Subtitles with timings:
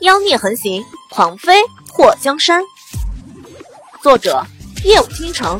[0.00, 1.60] 妖孽横行，狂妃
[1.92, 2.62] 祸江山。
[4.00, 4.44] 作者：
[4.84, 5.58] 夜舞倾城，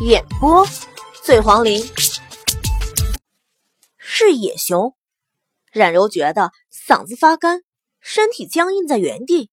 [0.00, 0.64] 演播：
[1.24, 1.84] 醉黄林。
[3.98, 4.94] 是野熊。
[5.72, 7.62] 冉柔觉得嗓子发干，
[7.98, 9.50] 身体僵硬在原地。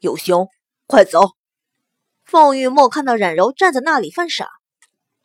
[0.00, 0.50] 有熊，
[0.86, 1.30] 快走！
[2.26, 4.50] 凤玉墨看到冉柔站在那里犯傻，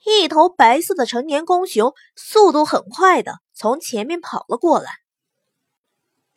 [0.06, 4.90] 一头白色的成年公熊速度很快的从前面跑了过来。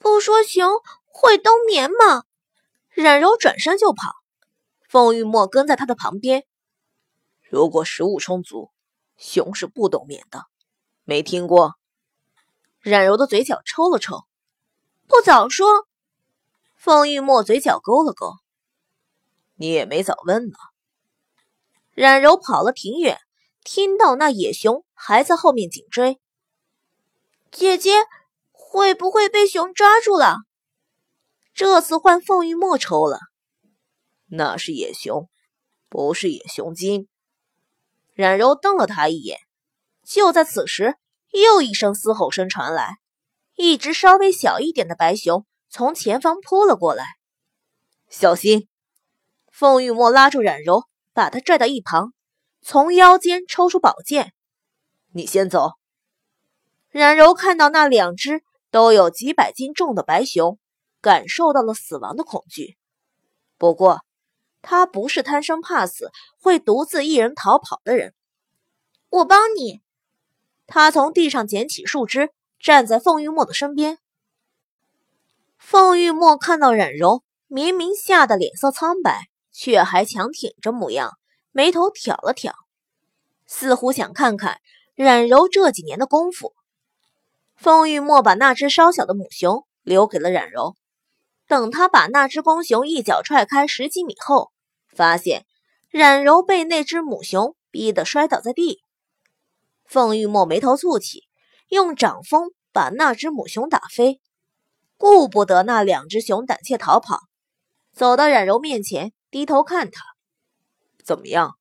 [0.03, 0.69] 不说熊
[1.07, 2.25] 会冬眠吗？
[2.91, 4.13] 冉柔转身就跑，
[4.89, 6.45] 凤玉墨跟在他的旁边。
[7.49, 8.71] 如果食物充足，
[9.17, 10.47] 熊是不冬眠的。
[11.05, 11.77] 没听过？
[12.81, 14.25] 冉柔的嘴角抽了抽，
[15.07, 15.87] 不早说。
[16.77, 18.35] 凤玉墨嘴角勾了勾，
[19.55, 20.57] 你也没早问呢。
[21.95, 23.21] 冉柔跑了挺远，
[23.63, 26.21] 听到那野熊还在后面紧追。
[27.53, 27.93] 姐姐。
[28.73, 30.39] 会不会被熊抓住了？
[31.53, 33.19] 这次换凤玉墨抽了，
[34.31, 35.29] 那是野熊，
[35.91, 37.07] 不是野熊精。
[38.15, 39.41] 冉柔瞪了他一眼。
[40.07, 40.97] 就在此时，
[41.33, 42.97] 又一声嘶吼声传来，
[43.57, 47.05] 一只稍微小一点的白熊从前方扑了过来。
[48.09, 48.69] 小心！
[49.51, 52.15] 凤玉墨拉住冉柔，把她拽到一旁，
[52.63, 54.33] 从腰间抽出宝剑
[55.13, 55.73] ：“你先走。”
[56.89, 58.43] 冉柔看到那两只。
[58.73, 60.59] 都有几百斤重的白熊，
[61.03, 62.79] 感受到了死亡的恐惧。
[63.59, 64.01] 不过，
[64.63, 68.15] 他不是贪生怕死、会独自一人逃跑的人。
[69.11, 69.83] 我帮你。
[70.67, 73.99] 他从地上捡起树枝，站在凤玉墨的身边。
[75.59, 81.19] 凤玉墨看到冉柔，明明吓得脸色苍白，却还强挺着模样，
[81.51, 82.55] 眉头挑了挑，
[83.47, 84.63] 似乎想看看
[84.95, 86.55] 冉柔这几年的功夫。
[87.63, 90.75] 凤玉墨把那只稍小的母熊留给了冉柔，
[91.47, 94.51] 等他把那只公熊一脚踹开十几米后，
[94.89, 95.47] 发现
[95.89, 98.83] 冉柔被那只母熊逼得摔倒在地。
[99.85, 101.29] 凤玉墨眉头蹙起，
[101.69, 104.21] 用掌风把那只母熊打飞，
[104.97, 107.21] 顾不得那两只熊胆怯逃跑，
[107.93, 110.03] 走到冉柔面前，低头看她
[111.07, 111.57] ：“怎么样？”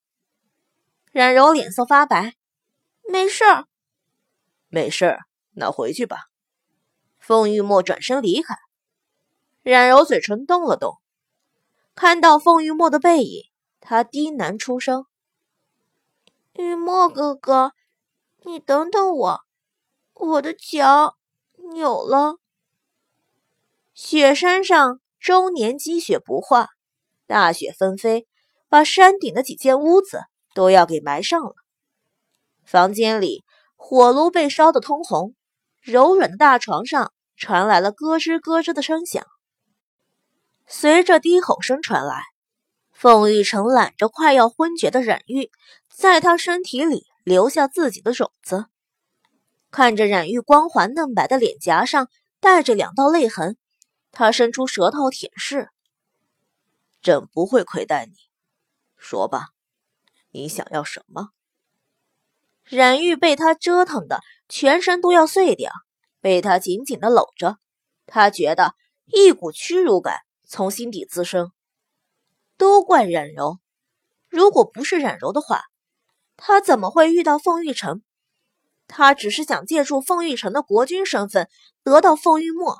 [1.13, 2.33] 冉柔脸色发白
[3.07, 3.65] ：“没事儿，
[4.67, 5.19] 没事儿。”
[5.53, 6.25] 那回去吧。
[7.19, 8.55] 凤玉墨转身离开，
[9.61, 10.97] 冉柔嘴唇动了动，
[11.93, 13.43] 看到凤玉墨的背影，
[13.79, 15.05] 她低喃出声
[16.53, 17.73] ：“玉墨哥哥，
[18.43, 19.41] 你等等我，
[20.13, 21.15] 我的脚
[21.73, 22.37] 扭了。”
[23.93, 26.69] 雪山上终年积雪不化，
[27.27, 28.27] 大雪纷飞，
[28.67, 30.23] 把山顶的几间屋子
[30.55, 31.53] 都要给埋上了。
[32.63, 33.43] 房间里
[33.75, 35.35] 火炉被烧得通红。
[35.81, 39.25] 柔软的大床上传来了咯吱咯吱的声响，
[40.67, 42.21] 随着低吼声传来，
[42.91, 45.49] 凤玉成揽着快要昏厥的冉玉，
[45.89, 48.67] 在他身体里留下自己的种子。
[49.71, 52.09] 看着冉玉光滑嫩白的脸颊上
[52.39, 53.57] 带着两道泪痕，
[54.11, 55.69] 他伸出舌头舔舐
[57.01, 58.13] ：“朕不会亏待你，
[58.97, 59.49] 说吧，
[60.29, 61.29] 你想要什么？”
[62.65, 65.71] 冉玉被他折腾的全身都要碎掉，
[66.19, 67.55] 被他紧紧的搂着，
[68.05, 68.75] 他觉得
[69.05, 71.53] 一股屈辱感从心底滋生。
[72.57, 73.59] 都怪冉柔，
[74.27, 75.61] 如果不是冉柔的话，
[76.35, 78.01] 他怎么会遇到凤玉成？
[78.87, 81.49] 他只是想借助凤玉成的国君身份
[81.81, 82.79] 得到凤玉墨，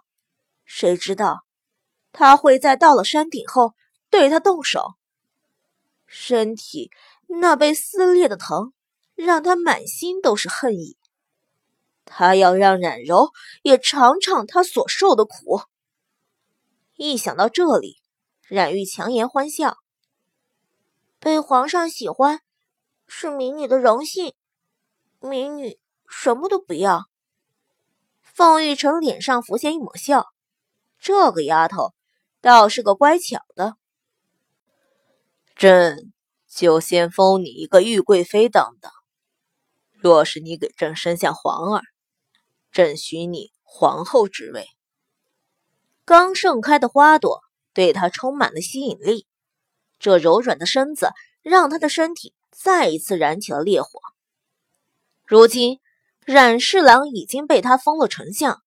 [0.65, 1.45] 谁知道
[2.11, 3.75] 他会在到了山顶后
[4.09, 4.95] 对他动手？
[6.05, 6.91] 身体
[7.27, 8.73] 那被撕裂的疼。
[9.13, 10.97] 让他满心都是恨意，
[12.13, 13.31] 他要让冉柔
[13.63, 15.61] 也尝尝他所受的苦。
[16.97, 17.95] 一想到这里，
[18.49, 19.77] 冉玉强颜欢笑。
[21.19, 22.41] 被皇上喜欢
[23.07, 24.33] 是民女的荣幸，
[25.21, 25.79] 民女
[26.09, 27.05] 什么都不要。
[28.21, 30.25] 凤玉成脸上浮现一抹笑，
[30.99, 31.93] 这个丫头
[32.41, 33.77] 倒是个乖巧的。
[35.55, 36.11] 朕
[36.49, 38.91] 就先封你一个玉贵妃当当。
[39.91, 41.83] 若是你给朕生下皇儿，
[42.71, 44.65] 朕许你皇后之位。
[46.05, 47.41] 刚盛开的花朵
[47.73, 49.27] 对他充满了吸引力，
[49.99, 53.99] 这柔软的身子让他的身体再一次燃起了烈火。
[55.25, 55.79] 如今
[56.25, 58.61] 冉侍郎已经被他封了丞相，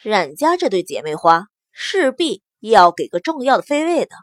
[0.00, 4.14] 冉家这对姐妹花势必要给个重要的妃位的。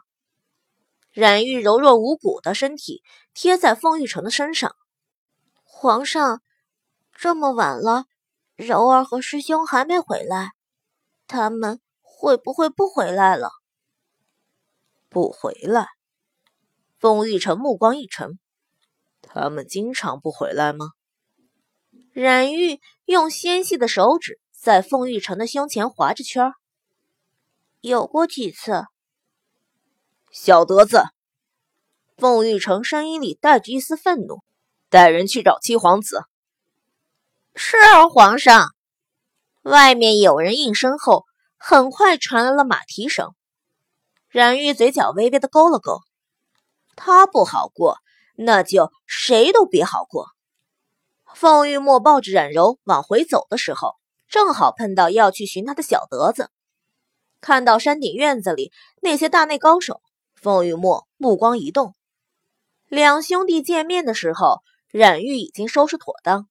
[1.12, 3.02] 冉玉柔弱无骨的身体
[3.34, 4.74] 贴在凤玉成的身上。
[5.62, 6.40] 皇上，
[7.14, 8.06] 这么晚了，
[8.62, 10.52] 柔儿和师兄还没回来，
[11.26, 13.50] 他们会不会不回来了？
[15.08, 15.88] 不回来？
[16.98, 18.38] 凤玉成目光一沉，
[19.20, 20.86] 他们经常不回来吗？
[22.12, 26.52] 冉玉用纤细的手指在凤玉成的胸前划着圈儿。
[27.80, 28.84] 有过几次。
[30.30, 31.02] 小德子，
[32.16, 34.42] 凤玉成声音里带着一丝愤怒，
[34.88, 36.22] 带人去找七皇子。
[37.54, 38.74] 是啊皇上。
[39.62, 41.24] 外面有人应声后，
[41.56, 43.34] 很快传来了马蹄声。
[44.28, 46.00] 冉玉嘴角微微的勾了勾，
[46.96, 47.98] 他不好过，
[48.34, 50.28] 那就谁都别好过。
[51.34, 53.96] 凤玉墨抱着冉柔往回走的时候，
[54.28, 56.50] 正好碰到要去寻他的小德子。
[57.40, 60.00] 看到山顶院子里那些大内高手，
[60.34, 61.94] 凤玉墨目光一动。
[62.88, 66.48] 两兄弟见面的时候，冉玉已经收拾妥当。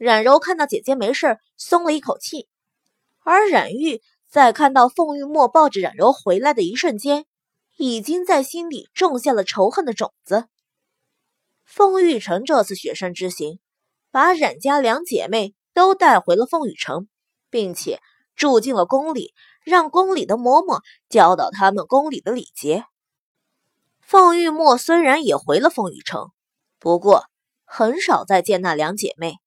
[0.00, 2.48] 冉柔看到姐姐没事，松了一口气。
[3.22, 4.00] 而冉玉
[4.30, 7.26] 在看到凤玉墨抱着冉柔回来的一瞬间，
[7.76, 10.46] 已经在心里种下了仇恨的种子。
[11.66, 13.58] 凤玉成这次雪山之行，
[14.10, 17.06] 把冉家两姐妹都带回了凤羽城，
[17.50, 18.00] 并且
[18.34, 20.80] 住进了宫里，让宫里的嬷嬷
[21.10, 22.86] 教导他们宫里的礼节。
[24.00, 26.30] 凤玉墨虽然也回了凤羽城，
[26.78, 27.26] 不过
[27.66, 29.39] 很少再见那两姐妹。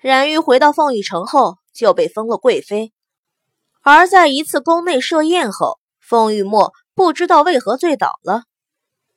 [0.00, 2.92] 冉玉回到凤羽城后，就被封了贵妃。
[3.82, 8.44] 而在一次宫内设宴后，凤玉墨不知道为何醉倒了。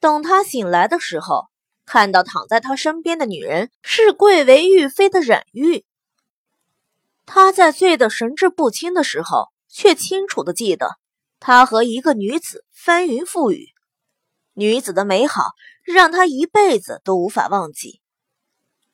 [0.02, 1.46] 等他醒来的时候，
[1.86, 5.86] 看到躺在他身边的女人是贵为玉妃的冉玉。
[7.26, 10.98] 他在醉得神志不清的时候，却清楚的记得
[11.40, 13.70] 他和一个女子翻云覆雨，
[14.54, 15.44] 女子的美好
[15.86, 18.02] 让他一辈子都无法忘记。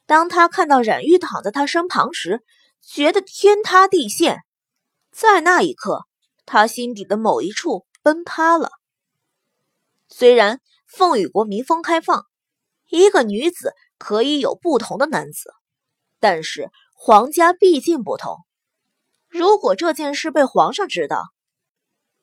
[0.09, 2.43] 当他看到冉玉躺在他身旁时，
[2.81, 4.39] 觉得天塌地陷。
[5.11, 6.07] 在那一刻，
[6.47, 8.71] 他心底的某一处崩塌了。
[10.07, 12.25] 虽然凤羽国民风开放，
[12.89, 15.53] 一个女子可以有不同的男子，
[16.19, 18.35] 但是皇家毕竟不同。
[19.27, 21.21] 如果这件事被皇上知道，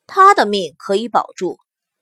[0.07, 1.57] 他的命可以保住，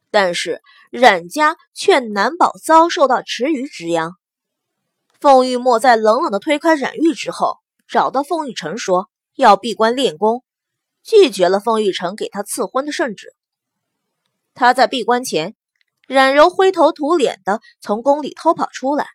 [0.10, 4.14] 但是冉家却难保遭受到池鱼之殃。
[5.26, 7.58] 凤玉墨在冷冷的推开冉玉之后，
[7.88, 10.44] 找到凤玉成说要闭关练功，
[11.02, 13.34] 拒绝了凤玉成给他赐婚的圣旨。
[14.54, 15.56] 他在闭关前，
[16.08, 19.08] 冉柔灰头土脸的从宫里偷跑出来，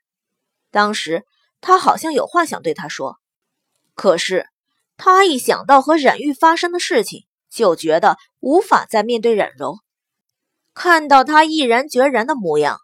[0.72, 1.24] 当时
[1.60, 3.18] 他好像有话想对他说，
[3.94, 4.48] 可是
[4.96, 9.76] 他一想到和冉玉发生的事情，就觉得无法再面对冉柔。
[10.74, 12.80] 看到他毅然决然的模样，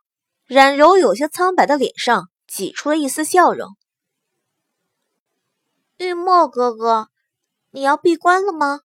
[0.46, 2.28] 冉柔有些苍白的脸上。
[2.46, 3.76] 挤出了一丝笑容。
[5.98, 7.08] 玉墨哥哥，
[7.70, 8.81] 你要闭关了吗？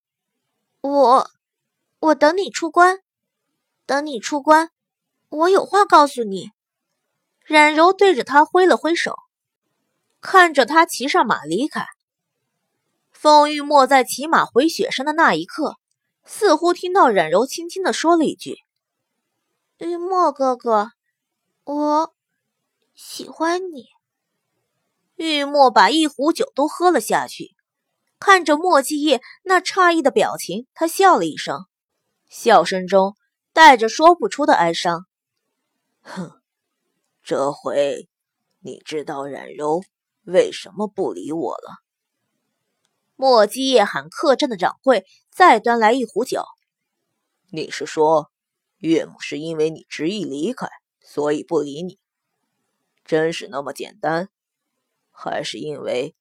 [0.80, 1.30] 我，
[1.98, 3.00] 我等你出关。
[3.84, 4.70] 等你出关，
[5.28, 6.50] 我有话告诉你。
[7.44, 9.16] 冉柔对着他挥了挥手，
[10.20, 11.86] 看着他骑上马离开。
[13.10, 15.76] 凤玉墨在骑马回雪山的那一刻，
[16.24, 18.56] 似乎听到冉柔轻轻的说了一句
[19.78, 20.92] ：“玉墨哥哥，
[21.64, 22.14] 我。”
[23.04, 23.88] 喜欢你，
[25.16, 27.50] 玉墨把一壶酒都喝了下去，
[28.20, 31.66] 看着莫继业那诧异的表情，他笑了一声，
[32.28, 33.16] 笑声中
[33.52, 35.04] 带着说不出的哀伤。
[36.00, 36.40] 哼，
[37.24, 38.08] 这回
[38.60, 39.82] 你知道冉柔
[40.24, 41.82] 为什么不理我了。
[43.16, 46.44] 莫继业喊客栈的掌柜再端来一壶酒。
[47.50, 48.30] 你是说，
[48.78, 50.68] 岳母是因为你执意离开，
[51.00, 51.98] 所以不理你？
[53.04, 54.28] 真是那么简单，
[55.10, 56.14] 还是因为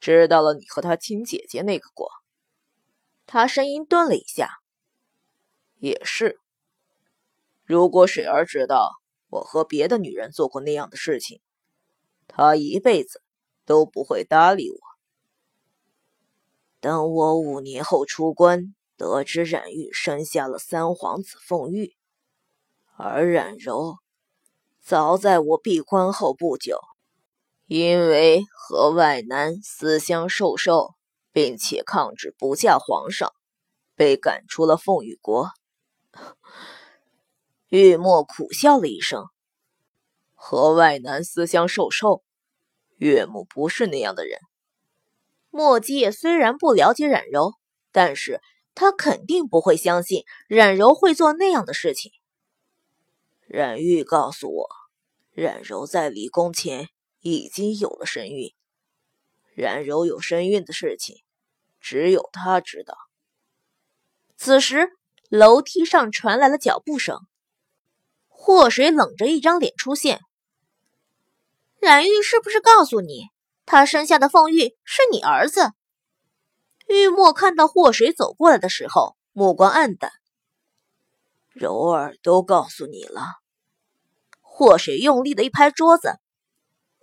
[0.00, 2.10] 知道了你和他亲姐姐那个过？
[3.26, 4.58] 他声音顿了一下，
[5.78, 6.38] 也是。
[7.64, 8.90] 如果水儿知道
[9.28, 11.40] 我和别的女人做过那样的事情，
[12.26, 13.22] 她一辈子
[13.66, 14.78] 都不会搭理我。
[16.80, 21.96] 等我五年后出关，得知冉玉生下了三皇子凤玉，
[22.96, 23.98] 而冉柔。
[24.88, 26.80] 早在我闭关后不久，
[27.66, 30.94] 因为和外男私相授受，
[31.30, 33.34] 并且抗旨不嫁皇上，
[33.94, 35.50] 被赶出了凤羽国。
[37.68, 39.26] 玉墨苦笑了一声
[40.34, 42.22] ：“和外男私相授受，
[42.96, 44.40] 岳母不是那样的人。”
[45.52, 47.52] 莫姬也虽然不了解冉柔，
[47.92, 48.40] 但是
[48.74, 52.10] 他肯定不会相信冉柔会做那样的事情。
[53.48, 54.68] 冉玉告诉我。
[55.32, 56.88] 冉柔在离宫前
[57.20, 58.52] 已经有了身孕，
[59.54, 61.22] 冉柔有身孕的事情，
[61.80, 62.94] 只有她知道。
[64.36, 64.90] 此时，
[65.30, 67.20] 楼梯上传来了脚步声。
[68.26, 70.20] 祸水冷着一张脸出现。
[71.80, 73.28] 冉玉是不是告诉你，
[73.64, 75.72] 他生下的凤玉是你儿子？
[76.88, 80.10] 玉墨看到祸水走过来的时候，目光暗淡。
[81.58, 83.22] 柔儿都告诉你了。
[84.40, 86.14] 祸水用力的一拍桌子：“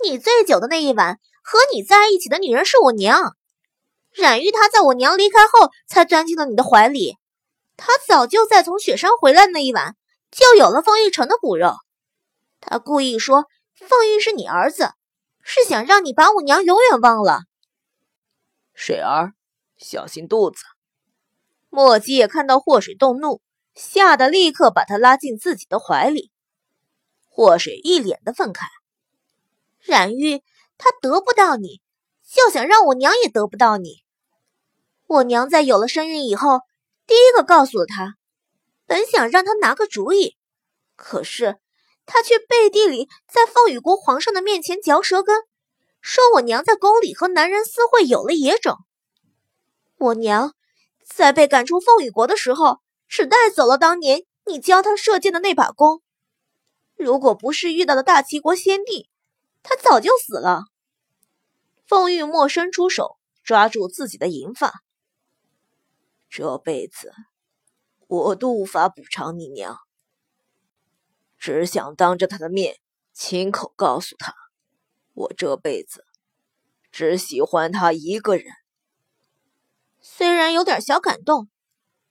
[0.03, 3.35] 你醉酒的那一晚，和你在一起的女人是我娘。
[4.12, 7.17] 冉玉她在我娘离开后，才钻进了你的怀里。
[7.77, 9.95] 她早就在从雪山回来的那一晚。”
[10.31, 11.75] 就有了凤玉成的骨肉，
[12.59, 14.89] 她故意说凤玉是你儿子，
[15.41, 17.43] 是想让你把我娘永远忘了。
[18.74, 19.31] 水儿，
[19.77, 20.57] 小心肚子。
[21.69, 23.39] 莫姬也看到祸水动怒，
[23.75, 26.32] 吓得立刻把他拉进自己的怀里。
[27.27, 28.62] 祸水一脸的愤慨：
[29.82, 30.41] 冉玉，
[30.77, 31.82] 他得不到你，
[32.25, 34.03] 就想让我娘也得不到你。
[35.08, 36.62] 我娘在有了身孕以后，
[37.05, 38.15] 第一个告诉了他。
[38.88, 40.38] 本想让他拿个主意，
[40.96, 41.58] 可是
[42.05, 45.41] 他却背地里在凤羽国皇上的面前嚼舌根，
[46.01, 48.77] 说我娘在宫里和男人私会有了野种。
[49.98, 50.53] 我娘
[51.03, 56.01] 在被赶出凤羽国的时候，只带走了当年你教他射箭的那把弓。
[56.95, 59.09] 如果不是遇到了大齐国先帝，
[59.63, 60.63] 他早就死了。
[61.88, 64.81] 凤玉墨伸出手抓住自己的银发，
[66.29, 67.12] 这辈子。
[68.07, 69.79] 我都无法补偿你娘，
[71.39, 72.77] 只想当着他的面
[73.13, 74.35] 亲口告诉他，
[75.13, 76.05] 我这辈子
[76.91, 78.45] 只喜欢他一个人。
[80.01, 81.50] 虽然有点小感动，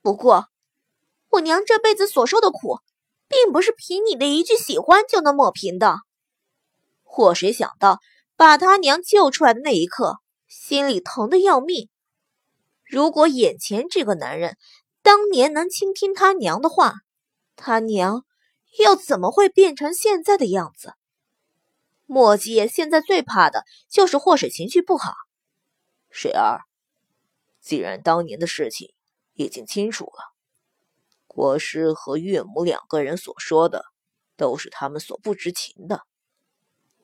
[0.01, 0.49] 不过
[1.35, 2.79] 我娘这辈子所受的苦，
[3.27, 5.97] 并不是凭你的一句喜欢就能抹平的。
[7.03, 7.99] 祸水想到
[8.35, 11.89] 把他娘救出来的那一刻，心里疼得要命。
[12.83, 14.57] 如果眼前这个男人……
[15.01, 16.95] 当年能倾听他娘的话，
[17.55, 18.25] 他娘
[18.79, 20.93] 又怎么会变成现在的样子？
[22.07, 25.13] 莫姐现在最怕的就是祸水情绪不好。
[26.09, 26.61] 水儿，
[27.61, 28.95] 既然当年的事情
[29.33, 30.34] 已经清楚了，
[31.35, 33.83] 国师和岳母两个人所说的
[34.37, 36.03] 都是他们所不知情的，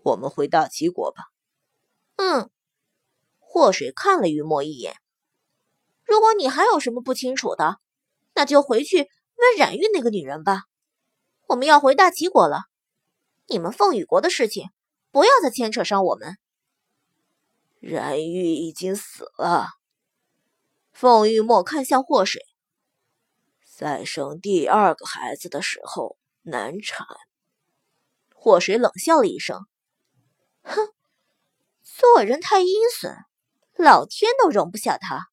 [0.03, 1.25] 我们回大齐国吧。
[2.15, 2.49] 嗯，
[3.39, 4.95] 祸水看了玉墨一眼。
[6.05, 7.81] 如果你还有什么不清楚的，
[8.33, 10.63] 那就回去问冉玉那个女人吧。
[11.47, 12.61] 我们要回大齐国了，
[13.47, 14.69] 你们凤羽国的事情
[15.11, 16.37] 不要再牵扯上我们。
[17.81, 19.67] 冉玉已经死了。
[20.93, 22.41] 凤玉墨看向祸水，
[23.81, 27.07] 在生第二个孩子的时候难产。
[28.35, 29.65] 祸水冷笑了一声，
[30.61, 30.93] 哼，
[31.81, 33.15] 做人太阴损，
[33.75, 35.29] 老天都容不下他。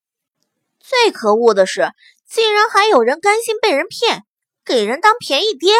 [0.81, 1.93] 最可恶的是。
[2.27, 4.25] 竟然还有人甘心被人骗，
[4.65, 5.73] 给人当便宜爹！